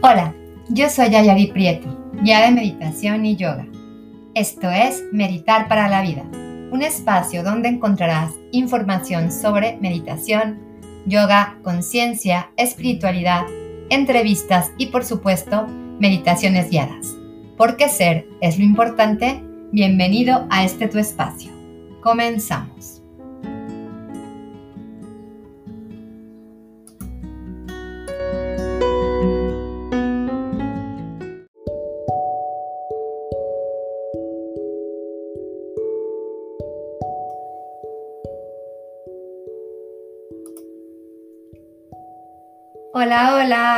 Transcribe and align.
Hola, 0.00 0.32
yo 0.68 0.88
soy 0.90 1.12
Ayari 1.12 1.48
Prieto, 1.48 1.88
guía 2.22 2.42
de 2.42 2.52
meditación 2.52 3.26
y 3.26 3.34
yoga. 3.34 3.66
Esto 4.32 4.70
es 4.70 5.02
Meditar 5.10 5.66
para 5.66 5.88
la 5.88 6.02
Vida, 6.02 6.22
un 6.70 6.82
espacio 6.82 7.42
donde 7.42 7.68
encontrarás 7.68 8.32
información 8.52 9.32
sobre 9.32 9.76
meditación, 9.80 10.60
yoga, 11.04 11.58
conciencia, 11.64 12.52
espiritualidad, 12.56 13.42
entrevistas 13.90 14.70
y 14.78 14.86
por 14.86 15.04
supuesto 15.04 15.66
meditaciones 15.98 16.70
guiadas. 16.70 17.16
Porque 17.56 17.88
ser 17.88 18.28
es 18.40 18.56
lo 18.56 18.64
importante, 18.64 19.42
bienvenido 19.72 20.46
a 20.48 20.62
este 20.62 20.86
tu 20.86 20.98
espacio. 20.98 21.50
Comenzamos. 22.04 22.97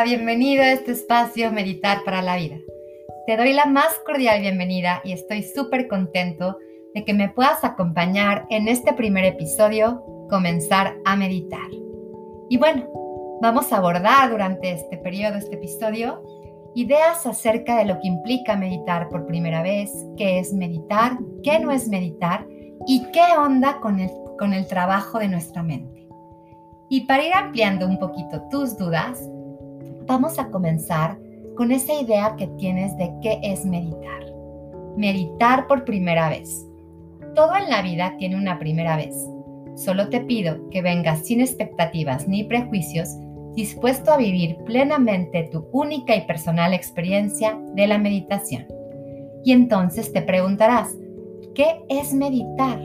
Bienvenido 0.05 0.63
a 0.63 0.73
este 0.73 0.93
espacio 0.93 1.53
Meditar 1.53 2.05
para 2.05 2.23
la 2.23 2.37
Vida. 2.37 2.57
Te 3.27 3.37
doy 3.37 3.53
la 3.53 3.67
más 3.67 3.99
cordial 4.07 4.41
bienvenida 4.41 5.03
y 5.05 5.13
estoy 5.13 5.43
súper 5.43 5.89
contento 5.89 6.57
de 6.95 7.05
que 7.05 7.13
me 7.13 7.29
puedas 7.29 7.65
acompañar 7.65 8.47
en 8.49 8.67
este 8.69 8.95
primer 8.95 9.27
episodio, 9.27 10.03
Comenzar 10.31 10.97
a 11.05 11.17
Meditar. 11.17 11.69
Y 12.49 12.57
bueno, 12.57 12.89
vamos 13.43 13.73
a 13.73 13.77
abordar 13.77 14.31
durante 14.31 14.73
este 14.73 14.97
periodo, 14.97 15.37
este 15.37 15.57
episodio, 15.57 16.23
ideas 16.75 17.27
acerca 17.27 17.77
de 17.77 17.85
lo 17.85 18.01
que 18.01 18.09
implica 18.09 18.57
meditar 18.57 19.11
por 19.11 19.27
primera 19.27 19.63
vez, 19.63 19.93
qué 20.17 20.39
es 20.39 20.55
meditar, 20.55 21.19
qué 21.43 21.59
no 21.59 21.73
es 21.73 21.89
meditar 21.89 22.47
y 22.87 23.05
qué 23.13 23.37
onda 23.39 23.81
con 23.81 24.01
el, 24.01 24.11
con 24.39 24.55
el 24.55 24.67
trabajo 24.67 25.19
de 25.19 25.29
nuestra 25.29 25.63
mente. 25.63 26.09
Y 26.89 27.03
para 27.03 27.23
ir 27.23 27.35
ampliando 27.35 27.87
un 27.87 27.99
poquito 27.99 28.49
tus 28.51 28.79
dudas, 28.79 29.21
vamos 30.11 30.41
a 30.41 30.51
comenzar 30.51 31.21
con 31.57 31.71
esa 31.71 31.93
idea 31.95 32.35
que 32.37 32.49
tienes 32.59 32.97
de 32.97 33.13
qué 33.23 33.39
es 33.45 33.65
meditar. 33.65 34.25
Meditar 34.97 35.69
por 35.69 35.85
primera 35.85 36.29
vez. 36.29 36.67
Todo 37.37 37.57
en 37.57 37.71
la 37.71 37.81
vida 37.81 38.17
tiene 38.19 38.35
una 38.35 38.59
primera 38.59 38.97
vez. 38.97 39.15
Solo 39.77 40.09
te 40.09 40.19
pido 40.19 40.69
que 40.71 40.83
vengas 40.83 41.25
sin 41.25 41.41
expectativas 41.41 42.27
ni 42.27 42.43
prejuicios, 42.43 43.09
dispuesto 43.55 44.13
a 44.13 44.17
vivir 44.17 44.57
plenamente 44.65 45.45
tu 45.45 45.69
única 45.71 46.17
y 46.17 46.23
personal 46.23 46.75
experiencia 46.75 47.57
de 47.77 47.87
la 47.87 47.99
meditación. 47.99 48.67
Y 49.45 49.53
entonces 49.53 50.13
te 50.13 50.23
preguntarás, 50.23 50.93
¿qué 51.55 51.85
es 51.89 52.13
meditar? 52.13 52.81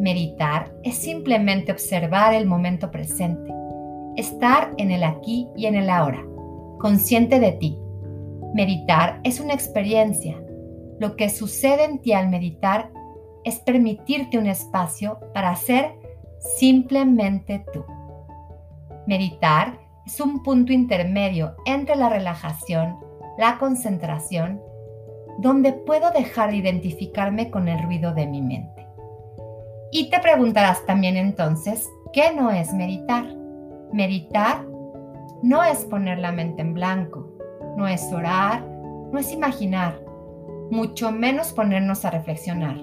Meditar 0.00 0.74
es 0.82 0.96
simplemente 0.96 1.70
observar 1.70 2.34
el 2.34 2.46
momento 2.46 2.90
presente, 2.90 3.52
estar 4.16 4.72
en 4.78 4.90
el 4.90 5.04
aquí 5.04 5.48
y 5.56 5.66
en 5.66 5.74
el 5.74 5.90
ahora, 5.90 6.24
consciente 6.78 7.40
de 7.40 7.52
ti. 7.52 7.78
Meditar 8.54 9.20
es 9.24 9.40
una 9.40 9.54
experiencia. 9.54 10.42
Lo 10.98 11.16
que 11.16 11.28
sucede 11.28 11.84
en 11.84 11.98
ti 12.00 12.12
al 12.12 12.28
meditar 12.28 12.90
es 13.44 13.58
permitirte 13.60 14.38
un 14.38 14.46
espacio 14.46 15.20
para 15.32 15.54
ser 15.56 15.94
simplemente 16.58 17.64
tú. 17.72 17.84
Meditar 19.06 19.78
es 20.06 20.20
un 20.20 20.42
punto 20.42 20.72
intermedio 20.72 21.54
entre 21.64 21.96
la 21.96 22.08
relajación, 22.08 22.96
la 23.38 23.58
concentración, 23.58 24.60
donde 25.38 25.72
puedo 25.72 26.10
dejar 26.10 26.50
de 26.50 26.56
identificarme 26.56 27.50
con 27.50 27.68
el 27.68 27.82
ruido 27.82 28.14
de 28.14 28.26
mi 28.26 28.40
mente. 28.40 28.86
Y 29.92 30.10
te 30.10 30.18
preguntarás 30.20 30.84
también 30.86 31.16
entonces, 31.16 31.88
¿qué 32.12 32.32
no 32.34 32.50
es 32.50 32.72
meditar? 32.72 33.35
Meditar 33.92 34.64
no 35.42 35.62
es 35.62 35.84
poner 35.84 36.18
la 36.18 36.32
mente 36.32 36.62
en 36.62 36.74
blanco, 36.74 37.30
no 37.76 37.86
es 37.86 38.12
orar, 38.12 38.64
no 39.12 39.18
es 39.18 39.32
imaginar, 39.32 40.00
mucho 40.70 41.12
menos 41.12 41.52
ponernos 41.52 42.04
a 42.04 42.10
reflexionar, 42.10 42.76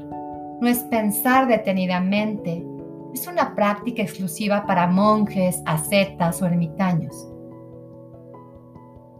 no 0.61 0.67
es 0.67 0.79
pensar 0.79 1.47
detenidamente, 1.47 2.65
es 3.13 3.27
una 3.27 3.53
práctica 3.55 4.01
exclusiva 4.01 4.65
para 4.65 4.87
monjes, 4.87 5.61
ascetas 5.65 6.41
o 6.41 6.45
ermitaños. 6.45 7.27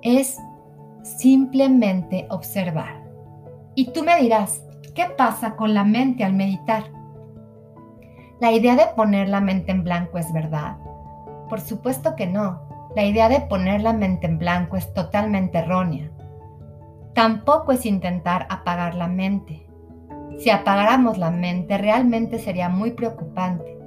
Es 0.01 0.38
simplemente 1.03 2.25
observar. 2.29 3.03
Y 3.75 3.91
tú 3.91 4.03
me 4.03 4.19
dirás, 4.22 4.63
¿qué 4.95 5.05
pasa 5.17 5.55
con 5.55 5.73
la 5.73 5.83
mente 5.83 6.23
al 6.23 6.33
meditar? 6.33 6.83
¿La 8.39 8.51
idea 8.51 8.75
de 8.75 8.88
poner 8.95 9.29
la 9.29 9.41
mente 9.41 9.72
en 9.72 9.83
blanco 9.83 10.17
es 10.17 10.31
verdad? 10.33 10.77
Por 11.53 11.62
supuesto 11.62 12.16
que 12.16 12.25
no. 12.25 12.64
La 12.96 13.06
idea 13.06 13.30
de 13.30 13.40
poner 13.41 13.81
la 13.81 13.94
mente 13.94 14.25
en 14.25 14.40
blanco 14.40 14.75
es 14.75 14.91
totalmente 14.91 15.59
errónea. 15.59 16.09
Tampoco 17.14 17.74
es 17.74 17.86
intentar 17.86 18.47
apagar 18.50 18.96
la 18.96 19.06
mente. 19.06 19.68
Si 20.40 20.50
apagáramos 20.50 21.19
la 21.19 21.30
mente 21.30 21.78
realmente 21.78 22.40
sería 22.40 22.69
muy 22.69 22.94
preocupante. 22.94 23.78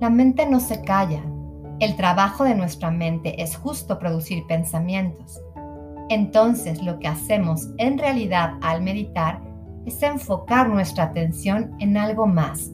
La 0.00 0.08
mente 0.08 0.46
no 0.46 0.58
se 0.58 0.80
calla. 0.80 1.22
El 1.80 1.96
trabajo 1.96 2.44
de 2.44 2.54
nuestra 2.54 2.90
mente 2.90 3.42
es 3.42 3.58
justo 3.58 3.98
producir 3.98 4.46
pensamientos. 4.46 5.38
Entonces 6.08 6.82
lo 6.82 6.98
que 6.98 7.08
hacemos 7.08 7.68
en 7.76 7.98
realidad 7.98 8.54
al 8.62 8.80
meditar 8.80 9.42
es 9.84 10.02
enfocar 10.02 10.70
nuestra 10.70 11.04
atención 11.04 11.76
en 11.78 11.98
algo 11.98 12.26
más 12.26 12.70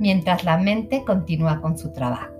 mientras 0.00 0.44
la 0.44 0.56
mente 0.56 1.04
continúa 1.04 1.60
con 1.60 1.76
su 1.76 1.92
trabajo. 1.92 2.31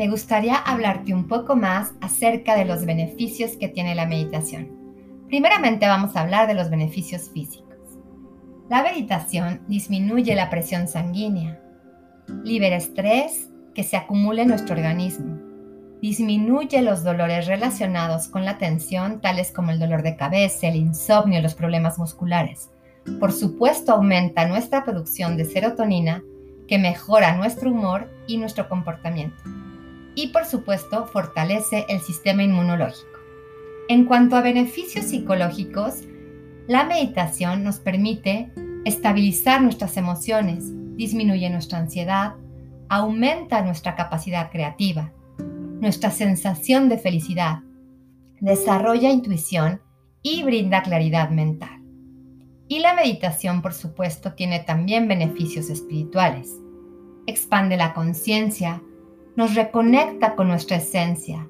Me 0.00 0.08
gustaría 0.08 0.56
hablarte 0.56 1.12
un 1.12 1.28
poco 1.28 1.56
más 1.56 1.92
acerca 2.00 2.56
de 2.56 2.64
los 2.64 2.86
beneficios 2.86 3.58
que 3.58 3.68
tiene 3.68 3.94
la 3.94 4.06
meditación. 4.06 4.70
Primeramente 5.28 5.86
vamos 5.86 6.16
a 6.16 6.22
hablar 6.22 6.48
de 6.48 6.54
los 6.54 6.70
beneficios 6.70 7.28
físicos. 7.28 7.76
La 8.70 8.82
meditación 8.82 9.60
disminuye 9.68 10.34
la 10.34 10.48
presión 10.48 10.88
sanguínea, 10.88 11.60
libera 12.42 12.76
estrés 12.76 13.50
que 13.74 13.84
se 13.84 13.98
acumula 13.98 14.40
en 14.40 14.48
nuestro 14.48 14.74
organismo, 14.74 15.38
disminuye 16.00 16.80
los 16.80 17.04
dolores 17.04 17.46
relacionados 17.46 18.28
con 18.28 18.46
la 18.46 18.56
tensión, 18.56 19.20
tales 19.20 19.52
como 19.52 19.70
el 19.70 19.78
dolor 19.78 20.02
de 20.02 20.16
cabeza, 20.16 20.68
el 20.68 20.76
insomnio 20.76 21.42
los 21.42 21.54
problemas 21.54 21.98
musculares. 21.98 22.70
Por 23.18 23.32
supuesto, 23.32 23.92
aumenta 23.92 24.48
nuestra 24.48 24.82
producción 24.82 25.36
de 25.36 25.44
serotonina, 25.44 26.22
que 26.66 26.78
mejora 26.78 27.36
nuestro 27.36 27.70
humor 27.70 28.10
y 28.26 28.38
nuestro 28.38 28.66
comportamiento. 28.66 29.36
Y 30.20 30.26
por 30.26 30.44
supuesto, 30.44 31.06
fortalece 31.06 31.86
el 31.88 32.02
sistema 32.02 32.42
inmunológico. 32.42 33.18
En 33.88 34.04
cuanto 34.04 34.36
a 34.36 34.42
beneficios 34.42 35.06
psicológicos, 35.06 36.02
la 36.68 36.84
meditación 36.84 37.64
nos 37.64 37.78
permite 37.78 38.52
estabilizar 38.84 39.62
nuestras 39.62 39.96
emociones, 39.96 40.64
disminuye 40.94 41.48
nuestra 41.48 41.78
ansiedad, 41.78 42.34
aumenta 42.90 43.62
nuestra 43.62 43.96
capacidad 43.96 44.50
creativa, 44.50 45.10
nuestra 45.38 46.10
sensación 46.10 46.90
de 46.90 46.98
felicidad, 46.98 47.60
desarrolla 48.40 49.08
intuición 49.08 49.80
y 50.20 50.42
brinda 50.42 50.82
claridad 50.82 51.30
mental. 51.30 51.80
Y 52.68 52.80
la 52.80 52.92
meditación, 52.92 53.62
por 53.62 53.72
supuesto, 53.72 54.34
tiene 54.34 54.60
también 54.60 55.08
beneficios 55.08 55.70
espirituales. 55.70 56.54
Expande 57.26 57.78
la 57.78 57.94
conciencia, 57.94 58.82
nos 59.36 59.54
reconecta 59.54 60.34
con 60.34 60.48
nuestra 60.48 60.76
esencia, 60.76 61.48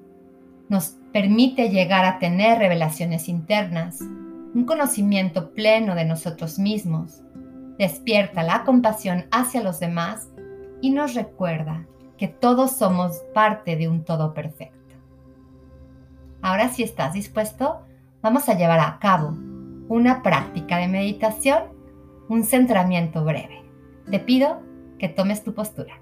nos 0.68 0.96
permite 1.12 1.70
llegar 1.70 2.04
a 2.04 2.18
tener 2.18 2.58
revelaciones 2.58 3.28
internas, 3.28 4.00
un 4.00 4.64
conocimiento 4.64 5.52
pleno 5.52 5.94
de 5.94 6.04
nosotros 6.04 6.58
mismos, 6.58 7.22
despierta 7.78 8.42
la 8.42 8.64
compasión 8.64 9.26
hacia 9.30 9.62
los 9.62 9.80
demás 9.80 10.28
y 10.80 10.90
nos 10.90 11.14
recuerda 11.14 11.86
que 12.16 12.28
todos 12.28 12.72
somos 12.72 13.18
parte 13.32 13.76
de 13.76 13.88
un 13.88 14.04
todo 14.04 14.34
perfecto. 14.34 14.76
Ahora 16.42 16.68
si 16.68 16.82
estás 16.82 17.14
dispuesto, 17.14 17.80
vamos 18.22 18.48
a 18.48 18.54
llevar 18.54 18.80
a 18.80 18.98
cabo 18.98 19.34
una 19.88 20.22
práctica 20.22 20.76
de 20.76 20.88
meditación, 20.88 21.64
un 22.28 22.44
centramiento 22.44 23.24
breve. 23.24 23.62
Te 24.10 24.20
pido 24.20 24.62
que 24.98 25.08
tomes 25.08 25.42
tu 25.42 25.54
postura. 25.54 26.00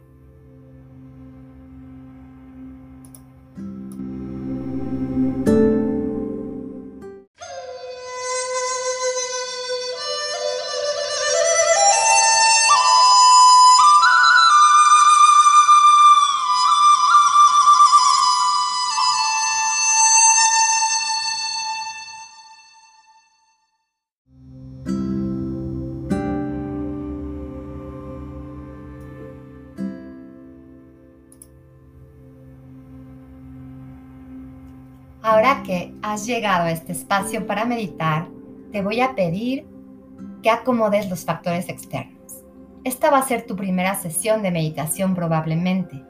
Has 36.19 36.27
llegado 36.27 36.65
a 36.65 36.73
este 36.73 36.91
espacio 36.91 37.47
para 37.47 37.65
meditar, 37.65 38.27
te 38.73 38.83
voy 38.83 39.01
a 39.01 39.15
pedir 39.15 39.65
que 40.43 40.51
acomodes 40.51 41.09
los 41.09 41.25
factores 41.25 41.69
externos. 41.69 42.45
Esta 42.83 43.11
va 43.11 43.19
a 43.19 43.23
ser 43.23 43.47
tu 43.47 43.55
primera 43.55 43.95
sesión 43.95 44.43
de 44.43 44.51
meditación 44.51 45.15
probablemente. 45.15 46.05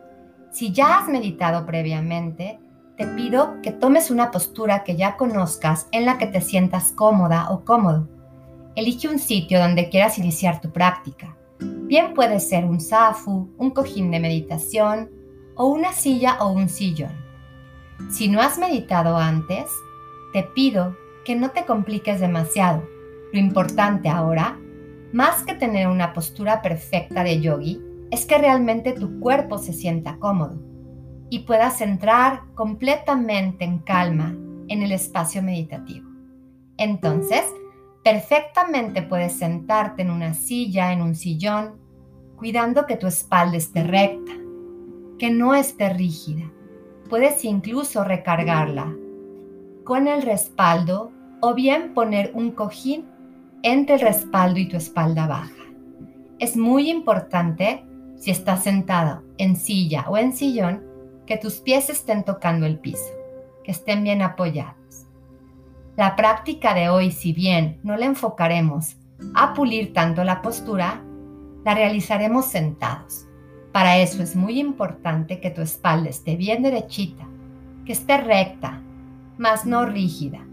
Si 0.51 0.73
ya 0.73 0.99
has 0.99 1.09
meditado 1.09 1.67
previamente, 1.67 2.59
te 2.97 3.07
pido 3.07 3.61
que 3.61 3.71
tomes 3.71 4.11
una 4.11 4.31
postura 4.31 4.83
que 4.83 4.97
ya 4.97 5.19
conozcas 5.19 5.89
en 5.93 6.07
la 6.07 6.17
que 6.17 6.27
te 6.27 6.41
sientas 6.41 6.91
cómoda 6.93 7.51
o 7.51 7.67
cómodo. 7.67 8.09
Elige 8.77 9.09
un 9.09 9.19
sitio 9.19 9.61
donde 9.61 9.91
quieras 9.91 10.17
iniciar 10.17 10.63
tu 10.63 10.73
práctica. 10.73 11.37
Bien 11.61 12.15
puede 12.15 12.41
ser 12.41 12.65
un 12.65 12.81
zafu, 12.81 13.51
un 13.59 13.71
cojín 13.73 14.11
de 14.11 14.21
meditación 14.21 15.11
o 15.55 15.67
una 15.67 15.93
silla 15.93 16.39
o 16.41 16.49
un 16.49 16.71
sillón. 16.71 17.13
Si 18.11 18.29
no 18.29 18.41
has 18.41 18.57
meditado 18.57 19.19
antes, 19.19 19.67
te 20.33 20.43
pido 20.43 20.97
que 21.25 21.37
no 21.37 21.51
te 21.51 21.65
compliques 21.65 22.21
demasiado. 22.21 22.89
Lo 23.33 23.39
importante 23.39 24.09
ahora, 24.09 24.59
más 25.13 25.43
que 25.43 25.55
tener 25.55 25.89
una 25.89 26.13
postura 26.13 26.63
perfecta 26.63 27.25
de 27.25 27.41
yogi, 27.41 27.83
es 28.11 28.25
que 28.25 28.39
realmente 28.39 28.93
tu 28.93 29.21
cuerpo 29.21 29.59
se 29.59 29.73
sienta 29.73 30.19
cómodo 30.19 30.59
y 31.31 31.41
puedas 31.41 31.81
entrar 31.81 32.43
completamente 32.55 33.65
en 33.65 33.79
calma 33.79 34.35
en 34.69 34.83
el 34.83 34.93
espacio 34.93 35.43
meditativo. 35.43 36.09
Entonces, 36.79 37.45
Perfectamente 38.11 39.03
puedes 39.03 39.35
sentarte 39.35 40.01
en 40.01 40.11
una 40.11 40.33
silla, 40.33 40.95
en 40.95 41.03
un 41.03 41.15
sillón, 41.15 41.75
cuidando 42.37 42.87
que 42.87 42.97
tu 42.97 43.07
espalda 43.07 43.59
esté 43.59 43.83
recta, 43.83 44.33
que 45.19 45.31
no 45.31 45.55
esté 45.55 45.91
rígida. 45.91 46.51
Puedes 47.11 47.45
incluso 47.45 48.05
recargarla 48.05 48.97
con 49.89 50.07
el 50.07 50.21
respaldo 50.21 51.13
o 51.41 51.55
bien 51.55 51.95
poner 51.95 52.31
un 52.35 52.51
cojín 52.51 53.07
entre 53.63 53.95
el 53.95 54.03
respaldo 54.03 54.59
y 54.61 54.69
tu 54.69 54.77
espalda 54.77 55.27
baja. 55.27 55.65
Es 56.39 56.59
muy 56.59 56.91
importante, 56.91 57.87
si 58.19 58.31
estás 58.31 58.65
sentado 58.65 59.23
en 59.39 59.57
silla 59.57 60.05
o 60.11 60.19
en 60.19 60.35
sillón, 60.35 60.85
que 61.25 61.39
tus 61.39 61.61
pies 61.61 61.89
estén 61.89 62.23
tocando 62.23 62.67
el 62.67 62.79
piso, 62.79 63.15
que 63.65 63.71
estén 63.71 64.05
bien 64.05 64.21
apoyados. 64.21 65.07
La 65.97 66.17
práctica 66.17 66.75
de 66.75 66.91
hoy, 66.91 67.11
si 67.11 67.33
bien 67.33 67.81
no 67.83 67.97
la 67.97 68.05
enfocaremos 68.05 68.99
a 69.35 69.55
pulir 69.55 69.95
tanto 69.95 70.23
la 70.23 70.43
postura, 70.43 71.03
la 71.65 71.75
realizaremos 71.75 72.45
sentados. 72.45 73.27
Para 73.73 73.97
eso 73.97 74.23
es 74.23 74.37
muy 74.37 74.61
importante 74.61 75.41
que 75.41 75.49
tu 75.49 75.63
espalda 75.63 76.11
esté 76.11 76.37
bien 76.37 76.63
derechita, 76.63 77.27
que 77.87 77.93
esté 77.93 78.19
recta, 78.19 78.83
mas 79.39 79.65
no 79.65 79.87
rígida. 79.87 80.47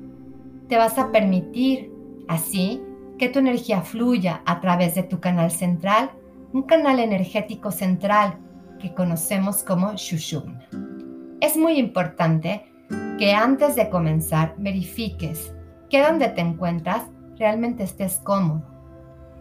Te 0.69 0.77
vas 0.77 0.97
a 0.97 1.11
permitir, 1.11 1.91
así, 2.27 2.81
que 3.17 3.29
tu 3.29 3.39
energía 3.39 3.81
fluya 3.81 4.41
a 4.45 4.61
través 4.61 4.95
de 4.95 5.03
tu 5.03 5.19
canal 5.19 5.51
central, 5.51 6.11
un 6.53 6.63
canal 6.63 6.99
energético 6.99 7.71
central 7.71 8.37
que 8.79 8.93
conocemos 8.93 9.63
como 9.63 9.93
Shushumna. 9.95 10.67
Es 11.41 11.57
muy 11.57 11.77
importante 11.77 12.71
que 13.17 13.33
antes 13.33 13.75
de 13.75 13.89
comenzar 13.89 14.55
verifiques 14.57 15.53
que 15.89 16.01
donde 16.01 16.29
te 16.29 16.41
encuentras 16.41 17.03
realmente 17.37 17.83
estés 17.83 18.19
cómodo. 18.19 18.63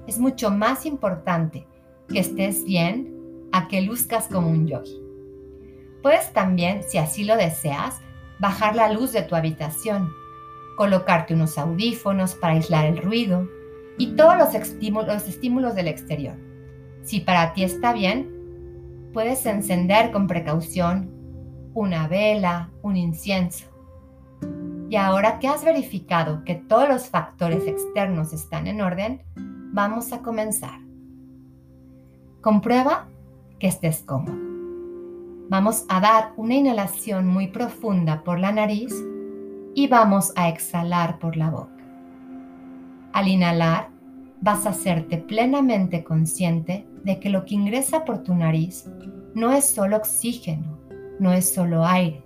Es 0.06 0.18
mucho 0.18 0.50
más 0.50 0.86
importante 0.86 1.66
que 2.08 2.20
estés 2.20 2.64
bien 2.64 3.48
a 3.52 3.68
que 3.68 3.80
luzcas 3.80 4.28
como 4.28 4.50
un 4.50 4.66
yogi. 4.66 5.00
Puedes 6.02 6.32
también, 6.32 6.82
si 6.82 6.98
así 6.98 7.24
lo 7.24 7.36
deseas, 7.36 8.00
bajar 8.44 8.76
la 8.76 8.92
luz 8.92 9.10
de 9.12 9.22
tu 9.22 9.34
habitación, 9.34 10.12
colocarte 10.76 11.32
unos 11.32 11.56
audífonos 11.56 12.34
para 12.34 12.52
aislar 12.52 12.84
el 12.84 12.98
ruido 12.98 13.48
y 13.96 14.16
todos 14.16 14.36
los 14.36 14.54
estímulos, 14.54 15.14
los 15.14 15.26
estímulos 15.26 15.74
del 15.74 15.88
exterior. 15.88 16.36
Si 17.04 17.20
para 17.20 17.54
ti 17.54 17.64
está 17.64 17.94
bien, 17.94 19.08
puedes 19.14 19.46
encender 19.46 20.12
con 20.12 20.26
precaución 20.26 21.10
una 21.72 22.06
vela, 22.06 22.70
un 22.82 22.98
incienso. 22.98 23.64
Y 24.90 24.96
ahora 24.96 25.38
que 25.38 25.48
has 25.48 25.64
verificado 25.64 26.44
que 26.44 26.54
todos 26.54 26.86
los 26.86 27.08
factores 27.08 27.66
externos 27.66 28.34
están 28.34 28.66
en 28.66 28.82
orden, 28.82 29.22
vamos 29.72 30.12
a 30.12 30.20
comenzar. 30.20 30.80
Comprueba 32.42 33.08
que 33.58 33.68
estés 33.68 34.02
cómodo. 34.02 34.53
Vamos 35.50 35.84
a 35.88 36.00
dar 36.00 36.32
una 36.38 36.54
inhalación 36.54 37.26
muy 37.26 37.48
profunda 37.48 38.24
por 38.24 38.38
la 38.38 38.50
nariz 38.50 38.94
y 39.74 39.88
vamos 39.88 40.32
a 40.36 40.48
exhalar 40.48 41.18
por 41.18 41.36
la 41.36 41.50
boca. 41.50 41.84
Al 43.12 43.28
inhalar, 43.28 43.90
vas 44.40 44.64
a 44.64 44.70
hacerte 44.70 45.18
plenamente 45.18 46.02
consciente 46.02 46.86
de 47.04 47.20
que 47.20 47.28
lo 47.28 47.44
que 47.44 47.56
ingresa 47.56 48.06
por 48.06 48.22
tu 48.22 48.34
nariz 48.34 48.88
no 49.34 49.52
es 49.52 49.66
solo 49.66 49.98
oxígeno, 49.98 50.78
no 51.18 51.32
es 51.34 51.52
solo 51.52 51.84
aire. 51.84 52.24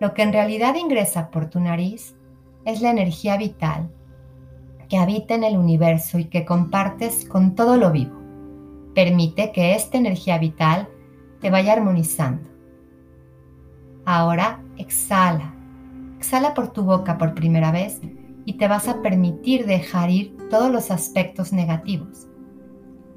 Lo 0.00 0.12
que 0.12 0.22
en 0.22 0.32
realidad 0.32 0.74
ingresa 0.74 1.30
por 1.30 1.48
tu 1.48 1.60
nariz 1.60 2.16
es 2.64 2.82
la 2.82 2.90
energía 2.90 3.36
vital 3.36 3.88
que 4.88 4.98
habita 4.98 5.34
en 5.34 5.44
el 5.44 5.56
universo 5.56 6.18
y 6.18 6.24
que 6.24 6.44
compartes 6.44 7.24
con 7.24 7.54
todo 7.54 7.76
lo 7.76 7.92
vivo. 7.92 8.20
Permite 8.94 9.52
que 9.52 9.76
esta 9.76 9.96
energía 9.96 10.38
vital 10.38 10.88
te 11.40 11.50
vaya 11.50 11.72
armonizando. 11.72 12.48
Ahora 14.04 14.62
exhala. 14.76 15.54
Exhala 16.18 16.54
por 16.54 16.68
tu 16.68 16.82
boca 16.82 17.18
por 17.18 17.34
primera 17.34 17.70
vez 17.70 18.00
y 18.44 18.54
te 18.54 18.68
vas 18.68 18.88
a 18.88 19.02
permitir 19.02 19.66
dejar 19.66 20.10
ir 20.10 20.36
todos 20.50 20.70
los 20.70 20.90
aspectos 20.90 21.52
negativos, 21.52 22.26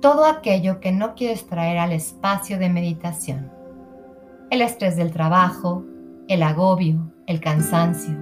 todo 0.01 0.25
aquello 0.25 0.79
que 0.79 0.91
no 0.91 1.15
quieres 1.15 1.45
traer 1.45 1.77
al 1.77 1.91
espacio 1.91 2.57
de 2.57 2.69
meditación 2.69 3.59
el 4.49 4.61
estrés 4.61 4.95
del 4.95 5.11
trabajo, 5.11 5.85
el 6.27 6.43
agobio, 6.43 7.11
el 7.27 7.39
cansancio. 7.39 8.17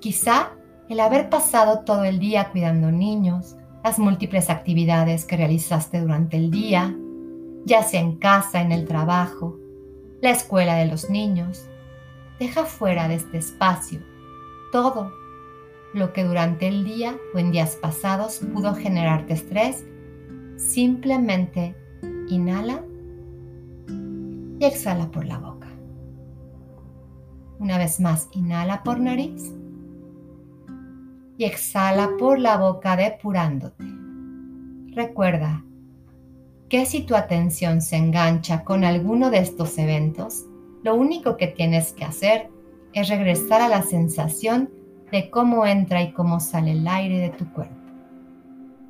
Quizá 0.00 0.52
el 0.88 1.00
haber 1.00 1.30
pasado 1.30 1.80
todo 1.80 2.04
el 2.04 2.18
día 2.18 2.50
cuidando 2.50 2.92
niños, 2.92 3.56
las 3.82 3.98
múltiples 3.98 4.50
actividades 4.50 5.24
que 5.24 5.36
realizaste 5.36 6.00
durante 6.00 6.36
el 6.36 6.50
día, 6.50 6.94
ya 7.64 7.82
sea 7.82 8.00
en 8.00 8.16
casa, 8.16 8.60
en 8.60 8.72
el 8.72 8.86
trabajo, 8.86 9.58
la 10.20 10.30
escuela 10.30 10.76
de 10.76 10.86
los 10.86 11.10
niños. 11.10 11.66
Deja 12.38 12.64
fuera 12.64 13.08
de 13.08 13.14
este 13.14 13.38
espacio 13.38 14.00
todo 14.72 15.12
lo 15.94 16.12
que 16.12 16.24
durante 16.24 16.66
el 16.66 16.84
día 16.84 17.16
o 17.32 17.38
en 17.38 17.52
días 17.52 17.76
pasados 17.76 18.40
pudo 18.52 18.74
generarte 18.74 19.34
estrés. 19.34 19.84
Simplemente 20.56 21.76
inhala 22.28 22.82
y 24.58 24.64
exhala 24.64 25.10
por 25.10 25.24
la 25.24 25.38
boca. 25.38 25.68
Una 27.58 27.78
vez 27.78 28.00
más, 28.00 28.28
inhala 28.32 28.82
por 28.82 28.98
nariz 28.98 29.52
y 31.38 31.44
exhala 31.44 32.10
por 32.18 32.38
la 32.38 32.56
boca 32.56 32.96
depurándote. 32.96 33.84
Recuerda 34.92 35.64
que 36.74 36.86
si 36.86 37.02
tu 37.02 37.14
atención 37.14 37.80
se 37.80 37.94
engancha 37.94 38.64
con 38.64 38.82
alguno 38.82 39.30
de 39.30 39.38
estos 39.38 39.78
eventos, 39.78 40.46
lo 40.82 40.96
único 40.96 41.36
que 41.36 41.46
tienes 41.46 41.92
que 41.92 42.04
hacer 42.04 42.50
es 42.92 43.08
regresar 43.08 43.62
a 43.62 43.68
la 43.68 43.82
sensación 43.82 44.70
de 45.12 45.30
cómo 45.30 45.66
entra 45.66 46.02
y 46.02 46.10
cómo 46.10 46.40
sale 46.40 46.72
el 46.72 46.88
aire 46.88 47.20
de 47.20 47.30
tu 47.30 47.48
cuerpo. 47.52 47.76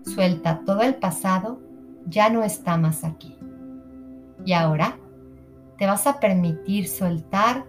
Suelta 0.02 0.62
todo 0.64 0.80
el 0.80 0.94
pasado, 0.94 1.60
ya 2.06 2.30
no 2.30 2.42
está 2.42 2.78
más 2.78 3.04
aquí. 3.04 3.36
Y 4.46 4.54
ahora 4.54 4.96
te 5.76 5.84
vas 5.84 6.06
a 6.06 6.20
permitir 6.20 6.88
soltar 6.88 7.66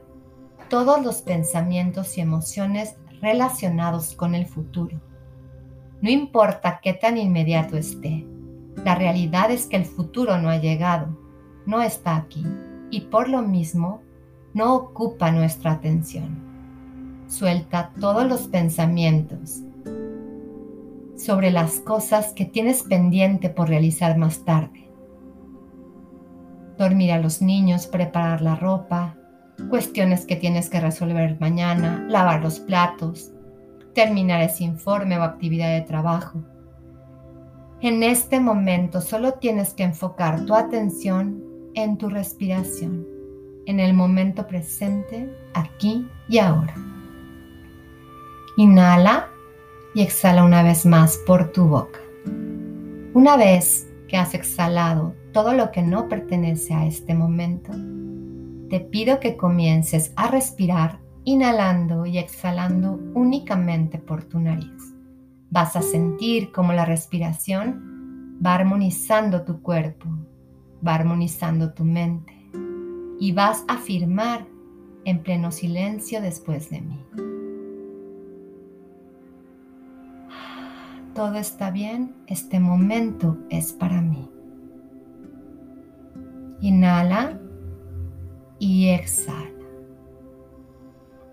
todos 0.69 1.03
los 1.03 1.23
pensamientos 1.23 2.17
y 2.17 2.21
emociones 2.21 2.95
relacionados 3.21 4.13
con 4.15 4.33
el 4.33 4.45
futuro. 4.45 4.97
No 5.99 6.09
importa 6.09 6.79
qué 6.81 6.93
tan 6.93 7.17
inmediato 7.17 7.75
esté, 7.75 8.25
la 8.83 8.95
realidad 8.95 9.51
es 9.51 9.67
que 9.67 9.77
el 9.77 9.85
futuro 9.85 10.37
no 10.37 10.49
ha 10.49 10.57
llegado, 10.57 11.07
no 11.65 11.81
está 11.81 12.15
aquí 12.15 12.45
y 12.91 13.01
por 13.01 13.29
lo 13.29 13.41
mismo 13.41 14.01
no 14.53 14.75
ocupa 14.75 15.31
nuestra 15.31 15.73
atención. 15.73 16.43
Suelta 17.27 17.91
todos 17.99 18.27
los 18.27 18.47
pensamientos 18.47 19.61
sobre 21.15 21.51
las 21.51 21.79
cosas 21.79 22.33
que 22.33 22.45
tienes 22.45 22.83
pendiente 22.83 23.49
por 23.49 23.69
realizar 23.69 24.17
más 24.17 24.43
tarde 24.43 24.85
dormir 26.77 27.11
a 27.11 27.19
los 27.19 27.41
niños, 27.41 27.87
preparar 27.87 28.41
la 28.41 28.55
ropa, 28.55 29.15
cuestiones 29.69 30.25
que 30.25 30.35
tienes 30.35 30.69
que 30.69 30.79
resolver 30.79 31.39
mañana, 31.39 32.05
lavar 32.09 32.43
los 32.43 32.59
platos, 32.59 33.31
terminar 33.93 34.41
ese 34.41 34.63
informe 34.63 35.17
o 35.17 35.23
actividad 35.23 35.73
de 35.73 35.81
trabajo. 35.81 36.43
En 37.85 38.01
este 38.01 38.39
momento 38.39 38.99
solo 38.99 39.33
tienes 39.33 39.75
que 39.75 39.83
enfocar 39.83 40.43
tu 40.47 40.55
atención 40.55 41.43
en 41.75 41.99
tu 41.99 42.09
respiración. 42.09 43.05
en 43.67 43.79
el 43.79 43.93
momento 43.93 44.47
presente, 44.47 45.29
aquí 45.53 46.07
y 46.27 46.39
ahora. 46.39 46.73
Inhala 48.57 49.27
y 49.93 50.01
exhala 50.01 50.43
una 50.43 50.63
vez 50.63 50.83
más 50.87 51.17
por 51.27 51.51
tu 51.51 51.65
boca. 51.65 51.99
Una 53.13 53.37
vez 53.37 53.87
que 54.07 54.17
has 54.17 54.33
exhalado 54.33 55.13
todo 55.31 55.53
lo 55.53 55.71
que 55.71 55.83
no 55.83 56.09
pertenece 56.09 56.73
a 56.73 56.87
este 56.87 57.13
momento, 57.13 57.71
te 58.71 58.79
pido 58.79 59.19
que 59.19 59.37
comiences 59.37 60.11
a 60.15 60.27
respirar 60.31 61.01
inhalando 61.23 62.07
y 62.07 62.17
exhalando 62.17 62.99
únicamente 63.13 63.99
por 63.99 64.23
tu 64.23 64.39
nariz. 64.39 64.94
Vas 65.49 65.75
a 65.75 65.81
sentir 65.81 66.51
como 66.51 66.73
la 66.73 66.85
respiración 66.85 67.95
va 68.45 68.55
armonizando 68.55 69.43
tu 69.43 69.61
cuerpo, 69.61 70.07
va 70.85 70.95
armonizando 70.95 71.73
tu 71.73 71.85
mente 71.85 72.33
y 73.19 73.31
vas 73.31 73.63
a 73.67 73.75
afirmar 73.75 74.45
en 75.05 75.19
pleno 75.19 75.51
silencio 75.51 76.21
después 76.21 76.69
de 76.69 76.81
mí. 76.81 77.05
Todo 81.13 81.35
está 81.35 81.71
bien, 81.71 82.13
este 82.27 82.59
momento 82.59 83.37
es 83.49 83.71
para 83.71 84.01
mí. 84.01 84.29
Inhala 86.59 87.39
y 88.59 88.89
exhala. 88.89 89.54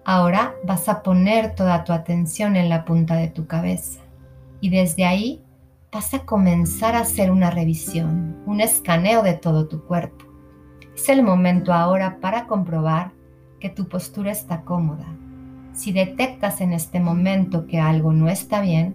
Ahora 0.04 0.54
vas 0.64 0.88
a 0.88 1.02
poner 1.02 1.54
toda 1.54 1.84
tu 1.84 1.92
atención 1.92 2.56
en 2.56 2.68
la 2.68 2.84
punta 2.84 3.14
de 3.14 3.28
tu 3.28 3.46
cabeza 3.46 4.00
y 4.60 4.68
desde 4.68 5.04
ahí 5.04 5.40
vas 5.92 6.12
a 6.12 6.24
comenzar 6.24 6.96
a 6.96 7.00
hacer 7.00 7.30
una 7.30 7.50
revisión, 7.50 8.42
un 8.46 8.60
escaneo 8.60 9.22
de 9.22 9.34
todo 9.34 9.68
tu 9.68 9.84
cuerpo. 9.84 10.24
Es 10.94 11.08
el 11.08 11.22
momento 11.22 11.72
ahora 11.72 12.18
para 12.20 12.48
comprobar 12.48 13.12
que 13.60 13.68
tu 13.70 13.88
postura 13.88 14.32
está 14.32 14.62
cómoda. 14.62 15.06
Si 15.72 15.92
detectas 15.92 16.60
en 16.60 16.72
este 16.72 16.98
momento 16.98 17.66
que 17.66 17.78
algo 17.78 18.12
no 18.12 18.28
está 18.28 18.60
bien, 18.60 18.94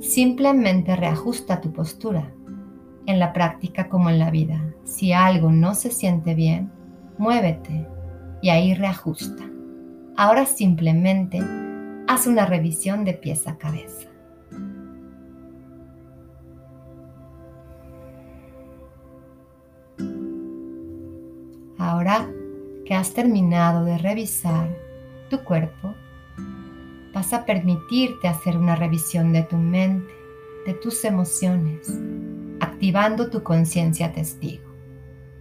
simplemente 0.00 0.94
reajusta 0.94 1.60
tu 1.60 1.72
postura. 1.72 2.30
En 3.06 3.18
la 3.18 3.32
práctica 3.32 3.88
como 3.88 4.08
en 4.08 4.20
la 4.20 4.30
vida, 4.30 4.62
si 4.84 5.12
algo 5.12 5.50
no 5.50 5.74
se 5.74 5.90
siente 5.90 6.34
bien, 6.34 6.70
muévete 7.18 7.88
y 8.40 8.50
ahí 8.50 8.74
reajusta. 8.74 9.44
Ahora 10.16 10.46
simplemente 10.46 11.42
haz 12.06 12.28
una 12.28 12.46
revisión 12.46 13.04
de 13.04 13.14
pies 13.14 13.48
a 13.48 13.58
cabeza. 13.58 14.08
Ahora 21.78 22.30
que 22.86 22.94
has 22.94 23.12
terminado 23.12 23.84
de 23.84 23.98
revisar 23.98 24.68
tu 25.30 25.42
cuerpo, 25.42 25.94
vas 27.12 27.32
a 27.32 27.44
permitirte 27.44 28.28
hacer 28.28 28.56
una 28.56 28.76
revisión 28.76 29.32
de 29.32 29.42
tu 29.42 29.56
mente, 29.56 30.12
de 30.64 30.74
tus 30.74 31.04
emociones, 31.04 32.00
activando 32.60 33.30
tu 33.30 33.42
conciencia 33.42 34.12
testigo. 34.12 34.70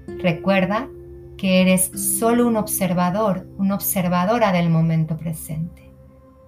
Recuerda 0.08 0.90
que 1.38 1.62
eres 1.62 1.92
solo 2.20 2.48
un 2.48 2.58
observador, 2.58 3.48
una 3.58 3.76
observadora 3.76 4.52
del 4.52 4.70
momento 4.70 5.18
presente, 5.18 5.92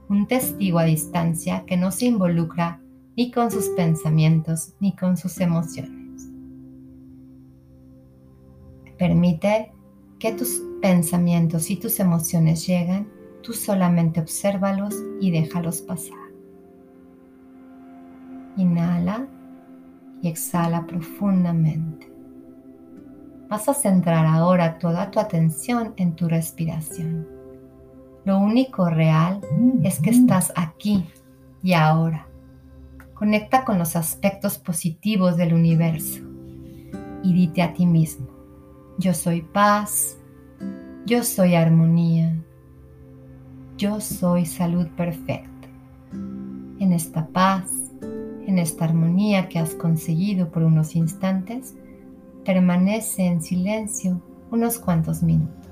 un 0.10 0.28
testigo 0.28 0.80
a 0.80 0.84
distancia 0.84 1.66
que 1.66 1.78
no 1.78 1.92
se 1.92 2.06
involucra 2.06 2.82
ni 3.18 3.32
con 3.32 3.52
sus 3.52 3.70
pensamientos 3.70 4.74
ni 4.80 4.96
con 4.96 5.18
sus 5.18 5.40
emociones. 5.40 6.30
Permite 8.98 9.72
que 10.20 10.32
tus 10.32 10.62
pensamientos 10.82 11.70
y 11.70 11.78
tus 11.78 12.00
emociones 12.00 12.66
lleguen, 12.66 13.10
tú 13.42 13.54
solamente 13.54 14.20
obsérvalos 14.22 14.96
y 15.20 15.32
déjalos 15.32 15.82
pasar. 15.82 16.18
Inhala 18.58 19.28
y 20.22 20.30
exhala 20.30 20.86
profundamente. 20.88 22.15
Vas 23.50 23.70
a 23.70 23.74
centrar 23.74 24.26
ahora 24.26 24.80
toda 24.80 25.12
tu 25.12 25.20
atención 25.20 25.94
en 25.98 26.16
tu 26.16 26.28
respiración. 26.28 27.28
Lo 28.26 28.40
único 28.40 28.90
real 28.90 29.40
es 29.84 30.00
que 30.00 30.10
estás 30.10 30.52
aquí 30.56 31.06
y 31.62 31.74
ahora. 31.74 32.28
Conecta 33.14 33.64
con 33.64 33.78
los 33.78 33.96
aspectos 33.96 34.58
positivos 34.58 35.38
del 35.38 35.54
universo 35.54 36.22
y 37.24 37.34
dite 37.34 37.62
a 37.62 37.74
ti 37.74 37.86
mismo, 37.86 38.28
yo 38.98 39.14
soy 39.14 39.42
paz, 39.42 40.18
yo 41.06 41.24
soy 41.24 41.56
armonía, 41.56 42.36
yo 43.78 44.02
soy 44.02 44.46
salud 44.46 44.88
perfecta. 44.98 45.68
En 46.80 46.94
esta 46.94 47.28
paz, 47.28 47.72
en 48.02 48.60
esta 48.60 48.86
armonía 48.86 49.50
que 49.50 49.60
has 49.60 49.76
conseguido 49.76 50.50
por 50.50 50.64
unos 50.64 50.96
instantes, 50.96 51.76
permanece 52.46 53.24
en 53.24 53.42
silencio 53.42 54.22
unos 54.52 54.78
cuantos 54.80 55.24
minutos. 55.24 55.65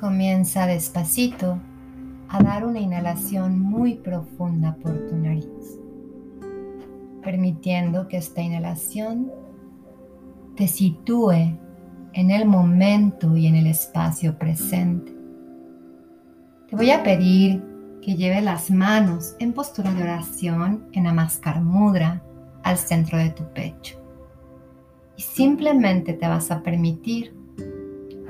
Comienza 0.00 0.66
despacito 0.66 1.58
a 2.30 2.42
dar 2.42 2.64
una 2.64 2.80
inhalación 2.80 3.60
muy 3.60 3.96
profunda 3.96 4.74
por 4.76 4.96
tu 5.06 5.14
nariz, 5.14 5.78
permitiendo 7.22 8.08
que 8.08 8.16
esta 8.16 8.40
inhalación 8.40 9.30
te 10.56 10.68
sitúe 10.68 11.54
en 12.14 12.30
el 12.30 12.46
momento 12.46 13.36
y 13.36 13.46
en 13.46 13.56
el 13.56 13.66
espacio 13.66 14.38
presente. 14.38 15.14
Te 16.70 16.76
voy 16.76 16.92
a 16.92 17.02
pedir 17.02 17.62
que 18.00 18.16
lleves 18.16 18.42
las 18.42 18.70
manos 18.70 19.36
en 19.38 19.52
postura 19.52 19.92
de 19.92 20.02
oración 20.02 20.88
en 20.92 21.02
Namaskar 21.02 21.60
Mudra 21.60 22.22
al 22.62 22.78
centro 22.78 23.18
de 23.18 23.28
tu 23.28 23.44
pecho. 23.52 24.02
Y 25.18 25.20
simplemente 25.20 26.14
te 26.14 26.26
vas 26.26 26.50
a 26.50 26.62
permitir 26.62 27.36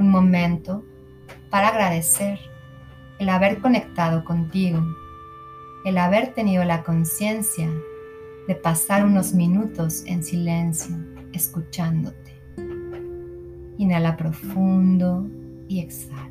un 0.00 0.10
momento 0.10 0.82
para 1.50 1.68
agradecer 1.68 2.38
el 3.18 3.28
haber 3.28 3.60
conectado 3.60 4.24
contigo, 4.24 4.80
el 5.84 5.98
haber 5.98 6.32
tenido 6.32 6.64
la 6.64 6.82
conciencia 6.82 7.68
de 8.46 8.54
pasar 8.54 9.04
unos 9.04 9.34
minutos 9.34 10.02
en 10.06 10.24
silencio 10.24 10.96
escuchándote. 11.32 12.40
Inhala 13.78 14.16
profundo 14.16 15.28
y 15.68 15.80
exhala. 15.80 16.30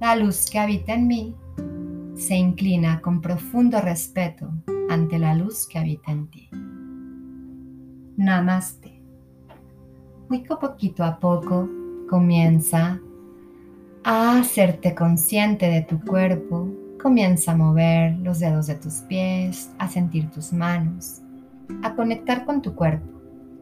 La 0.00 0.16
luz 0.16 0.48
que 0.50 0.58
habita 0.58 0.94
en 0.94 1.06
mí 1.06 1.36
se 2.14 2.36
inclina 2.36 3.00
con 3.00 3.20
profundo 3.20 3.80
respeto 3.80 4.50
ante 4.88 5.18
la 5.18 5.34
luz 5.34 5.66
que 5.66 5.78
habita 5.78 6.12
en 6.12 6.28
ti. 6.28 6.48
Namaste. 8.16 9.02
Muy 10.28 10.40
poquito 10.40 11.04
a 11.04 11.18
poco 11.18 11.68
comienza 12.08 13.00
a 14.04 14.38
hacerte 14.38 14.94
consciente 14.94 15.66
de 15.66 15.82
tu 15.82 16.00
cuerpo. 16.00 16.68
Comienza 17.02 17.52
a 17.52 17.56
mover 17.56 18.18
los 18.18 18.40
dedos 18.40 18.66
de 18.66 18.74
tus 18.74 18.94
pies, 19.02 19.70
a 19.78 19.88
sentir 19.88 20.30
tus 20.30 20.52
manos, 20.52 21.20
a 21.82 21.94
conectar 21.94 22.44
con 22.44 22.62
tu 22.62 22.74
cuerpo. 22.74 23.06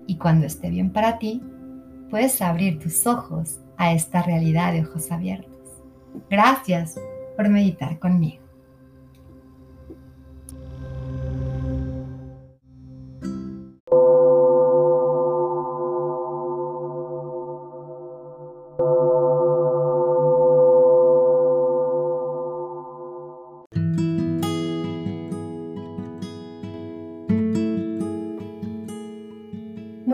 Y 0.07 0.17
cuando 0.17 0.47
esté 0.47 0.71
bien 0.71 0.91
para 0.91 1.19
ti, 1.19 1.43
puedes 2.11 2.41
abrir 2.41 2.79
tus 2.79 3.07
ojos 3.07 3.59
a 3.77 3.93
esta 3.93 4.23
realidad 4.23 4.73
de 4.73 4.83
ojos 4.83 5.11
abiertos. 5.11 5.53
Gracias 6.31 6.99
por 7.37 7.49
meditar 7.49 7.99
conmigo. 7.99 8.46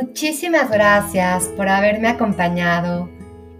Muchísimas 0.02 0.68
gracias 0.68 1.44
por 1.56 1.68
haberme 1.68 2.08
acompañado 2.08 3.08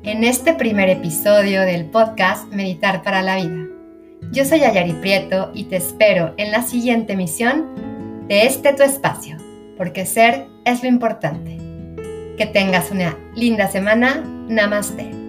en 0.02 0.24
este 0.24 0.54
primer 0.54 0.88
episodio 0.88 1.60
del 1.62 1.84
podcast 1.84 2.52
Meditar 2.52 3.04
para 3.04 3.22
la 3.22 3.36
Vida. 3.36 3.68
Yo 4.32 4.44
soy 4.44 4.64
Ayari 4.64 4.92
Prieto 4.94 5.52
y 5.54 5.66
te 5.66 5.76
espero 5.76 6.34
en 6.38 6.50
la 6.50 6.62
siguiente 6.62 7.12
emisión 7.12 8.26
de 8.26 8.46
este 8.46 8.72
tu 8.72 8.82
espacio, 8.82 9.36
porque 9.78 10.04
ser 10.04 10.48
es 10.64 10.82
lo 10.82 10.88
importante. 10.88 11.58
Que 12.36 12.46
tengas 12.52 12.90
una 12.90 13.16
linda 13.36 13.68
semana. 13.68 14.24
Namaste. 14.48 15.21